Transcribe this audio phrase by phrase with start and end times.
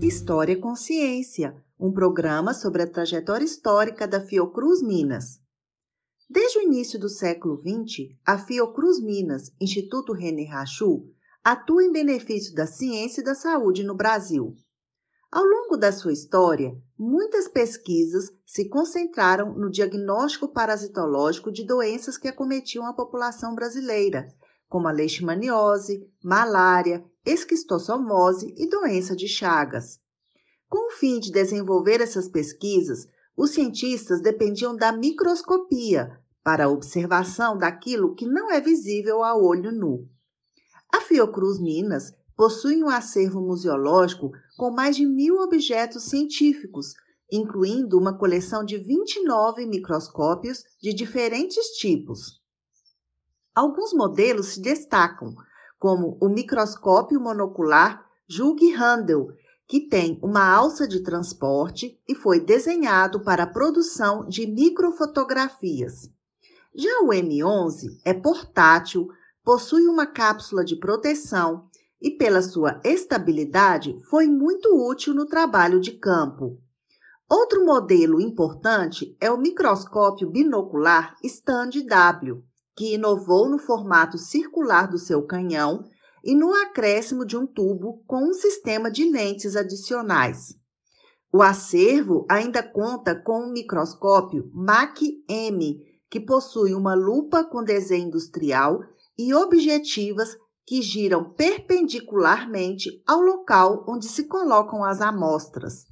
[0.00, 5.38] História Consciência, um programa sobre a trajetória histórica da Fiocruz Minas.
[6.30, 11.04] Desde o início do século XX, a Fiocruz Minas, Instituto René Rachou,
[11.44, 14.56] atua em benefício da ciência e da saúde no Brasil.
[15.34, 22.28] Ao longo da sua história, muitas pesquisas se concentraram no diagnóstico parasitológico de doenças que
[22.28, 24.28] acometiam a população brasileira,
[24.68, 29.98] como a leishmaniose, malária, esquistossomose e doença de Chagas.
[30.68, 37.58] Com o fim de desenvolver essas pesquisas, os cientistas dependiam da microscopia para a observação
[37.58, 40.08] daquilo que não é visível a olho nu.
[40.92, 46.94] A Fiocruz Minas possui um acervo museológico com mais de mil objetos científicos,
[47.30, 52.40] incluindo uma coleção de 29 microscópios de diferentes tipos.
[53.54, 55.34] Alguns modelos se destacam,
[55.78, 59.28] como o microscópio monocular Jug Handel,
[59.66, 66.10] que tem uma alça de transporte e foi desenhado para a produção de microfotografias.
[66.74, 69.08] Já o M11 é portátil,
[69.44, 71.68] possui uma cápsula de proteção
[72.04, 76.60] e, pela sua estabilidade, foi muito útil no trabalho de campo.
[77.26, 82.44] Outro modelo importante é o microscópio binocular Stand W,
[82.76, 85.82] que inovou no formato circular do seu canhão
[86.22, 90.54] e no acréscimo de um tubo com um sistema de lentes adicionais.
[91.32, 95.80] O acervo ainda conta com um microscópio MAC-M,
[96.10, 98.80] que possui uma lupa com desenho industrial
[99.18, 105.84] e objetivas que giram perpendicularmente ao local onde se colocam as amostras.